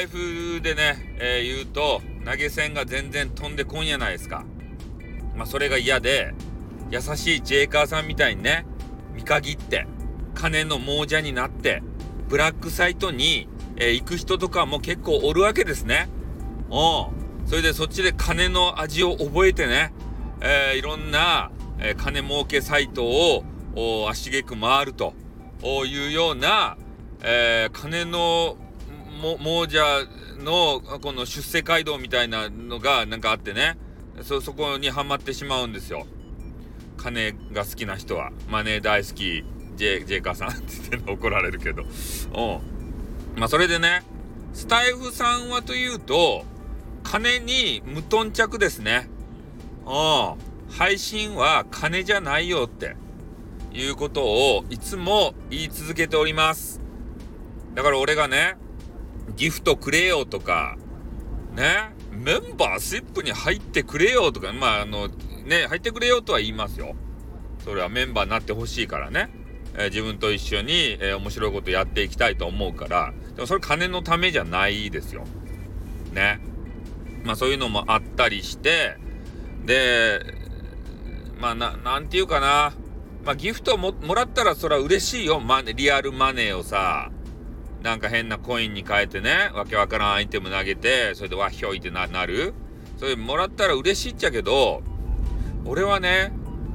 [0.00, 4.44] イフでね、えー、言うと、投げ銭が全然飛んでこんやないですか。
[5.36, 6.34] まあ、それが嫌で、
[6.90, 8.66] 優しいジェイカーさんみたいにね、
[9.14, 9.86] 見限って、
[10.34, 11.82] 金の亡者になって、
[12.28, 16.08] ブラックサイトに、えー、行く人とかも結構おるわけですね。
[16.70, 17.46] うん。
[17.46, 19.92] それでそっちで金の味を覚えてね、
[20.40, 23.44] えー、いろんな、えー、金儲けサイトを
[24.10, 25.14] 足げく回ると
[25.86, 26.76] いうような、
[27.22, 28.56] えー、金の
[29.18, 29.82] 亡者
[30.38, 33.76] のこの出世街道みたいなのがなんかあってね。
[34.22, 36.06] そそこにはまってしまうんですよ。
[36.96, 38.32] 金が好きな人は。
[38.48, 39.44] マネー大好き。
[39.76, 41.82] ジェジェイカーさんって言って怒られるけど。
[41.82, 43.38] うん。
[43.38, 44.02] まあそれでね
[44.52, 46.44] スタイフさんはというと
[47.04, 49.08] 金に無頓着ですね。
[49.86, 50.34] うん。
[50.70, 52.96] 配信は金じゃないよって。
[53.72, 56.80] いうことをいつも言い続けております。
[57.74, 58.56] だから俺がね
[59.36, 60.76] ギフトくれよとか、
[61.54, 66.94] ね、メンバーシップに入ってくれよとか、まあ、あの、ね、入ってくれよとは言いますよ。
[67.64, 69.30] それはメンバーになってほしいからね。
[69.74, 75.24] えー、自分と一緒に、えー、面白いことやっていきたいと思うから、でもそれ金のためじゃないですよ。
[76.12, 76.40] ね。
[77.24, 78.96] まあそういうのもあったりして、
[79.64, 80.20] で、
[81.38, 82.72] まあな、なんていうかな。
[83.24, 85.40] まあギフトももらったらそれは嬉しいよ。
[85.40, 87.10] ま、リアルマネーをさ、
[87.82, 92.54] なんか変なコインに変えてね、わけわからんアイテム投げて、それでわっひょいってなる
[92.96, 94.82] それもらったら嬉しいっちゃけど、
[95.64, 96.32] 俺はね、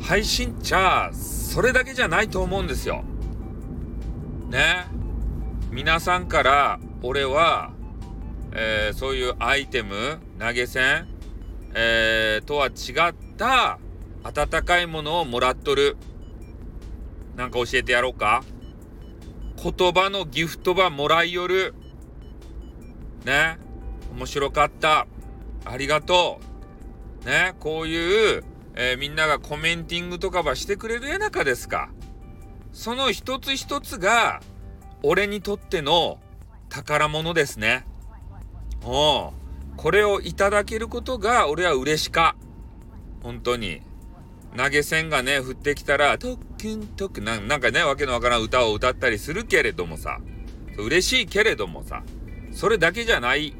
[0.00, 3.02] 配信ちゃ、それだけじゃないと思うんですよ。
[4.50, 4.86] ね。
[5.70, 7.72] 皆さんから俺は、
[8.52, 11.08] えー、そういうアイテム、投げ銭、
[11.74, 13.80] えー、とは違った
[14.22, 15.96] 温かいものをもらっとる。
[17.34, 18.44] なんか教えてやろうか？
[19.72, 21.74] 言葉のギフトばもらいよる。
[23.24, 23.56] ね。
[24.14, 25.06] 面白かった。
[25.64, 26.38] ありがと
[27.22, 27.26] う。
[27.26, 27.54] ね。
[27.60, 31.88] こういう、えー、みんながコメンティングとかばしてくれるやなかですか。
[32.74, 34.42] その一つ一つが、
[35.02, 36.18] 俺にとっての
[36.68, 37.86] 宝物ですね。
[38.84, 39.32] お
[39.78, 42.36] これをいただけることが俺は嬉しか。
[43.22, 43.80] 本当に。
[44.58, 46.18] 投げ銭がね、降ってきたら、
[46.64, 50.20] 特訓特ななんかね、わけのわからん歌を歌ったりするけれどもさ、
[50.78, 52.02] 嬉しいけれどもさ、
[52.52, 53.54] それだけじゃない。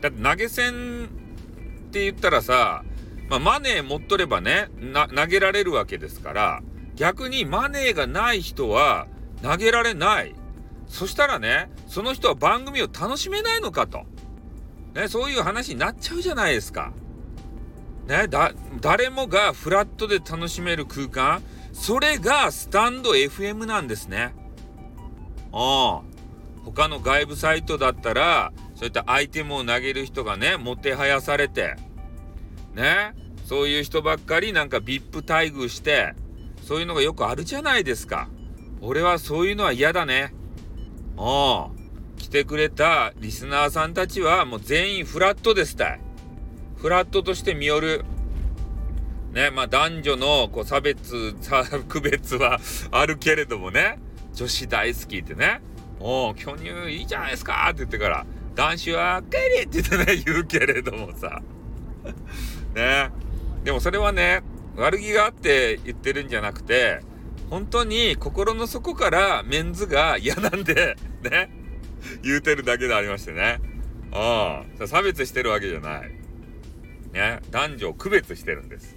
[0.00, 2.84] だって投げ銭って言ったらさ、
[3.28, 4.68] まあ、マネー持っとればね、
[5.14, 6.62] 投げられるわけですから、
[6.96, 9.06] 逆にマネーがない人は
[9.42, 10.34] 投げられない。
[10.88, 14.02] そしたらね、その人は番組を楽しめないのかと。
[14.94, 16.92] ね、そういう話になっちゃうじゃないですか。
[18.08, 21.42] ね、だ、誰もがフラットで楽しめる空間、
[21.74, 24.32] それがスタンド FM なんですね。
[25.52, 26.14] ああ。
[26.64, 31.76] 他の外部サイトだったら、そういったアイテムを投げる人がね、もてはやされて、
[32.74, 33.12] ね、
[33.44, 36.14] そういう人ばっかりなんか VIP 待遇して、
[36.62, 38.28] そういうのがよくあるじゃないですか。
[38.80, 40.32] 俺はそういうのは嫌だね。
[41.18, 41.74] ああ。
[42.16, 46.00] 来てくれたリスナーさんたちはもう全員フラットですたい。
[46.76, 48.04] フラットとして見よる。
[49.34, 52.60] ね、まあ男女のこう差別、差区別は
[52.92, 53.98] あるけれどもね、
[54.32, 55.60] 女子大好きってね、
[55.98, 61.42] おお、巨乳いいじゃないですかって言ってから、男子は帰れって言ってね、言うけれどもさ。
[62.74, 63.10] ね。
[63.64, 64.42] でもそれはね、
[64.76, 67.00] 悪気があって言ってるんじゃなくて、
[67.50, 71.50] 本当に心の底からメンズが嫌なんで、 ね、
[72.22, 73.60] 言うてるだけでありましてね。
[74.12, 76.10] ああ、差別してるわけじゃない。
[77.12, 78.96] ね、男女を区別してるんです。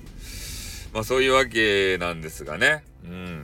[0.94, 2.84] まあそういうわけなんですがね。
[3.04, 3.44] うん。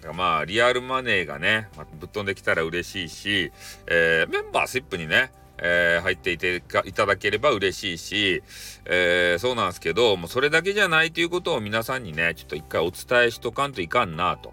[0.00, 3.52] だからまあリアルマネーがね、まあ、ぶっ飛んできたら嬉しいし、
[3.86, 8.42] えー、メンバーシップにね、えー、入っていていただければ嬉しいし、
[8.84, 14.52] えー、そうなんですけど、もうそれだけじゃないということを皆さんにね、ちょっと一回お伝えしとかんといかんなと。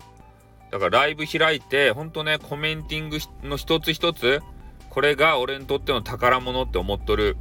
[0.71, 4.41] だからライブ開いて、ほんとね、コメンティングの一つ一つ、
[4.89, 7.35] これが俺にとっての宝物って思っとる。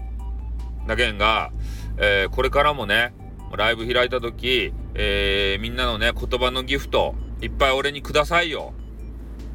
[0.86, 1.52] だけんが、
[1.98, 3.12] えー、これからもね、
[3.56, 8.74] ライブ開いた時、えー、みんなのね、言葉のギフト、いっぱい俺にくださいよ。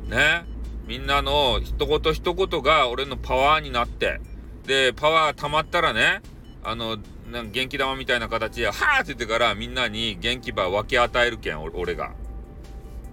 [0.09, 0.43] ね？
[0.87, 4.19] みんなの一言一言が俺のパワーになって、
[4.65, 6.23] で、パワー溜まったらね、
[6.63, 6.97] あの、
[7.31, 12.13] なん元気玉みたいな形で、はーって言ってからみんなに元気ば分け与えるけん、俺が。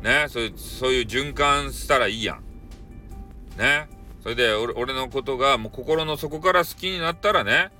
[0.02, 2.42] ね、そういう、そういう循環したらいいやん。
[3.58, 3.90] ね？
[4.22, 7.72] それで俺、俺のことがもう心の底から好きになったらね、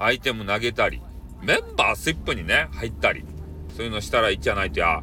[0.00, 1.00] アイテム投げたり、
[1.42, 3.24] メンバーシップにね、入ったり、
[3.76, 5.02] そういうのしたらいいじゃないとや。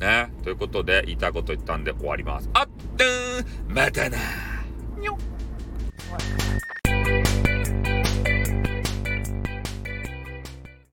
[0.00, 0.32] ね。
[0.42, 2.48] ということで、言いたいこと言ったんで終わります。
[2.54, 2.68] あっ、
[3.68, 4.18] んまたな
[4.98, 5.18] にょっ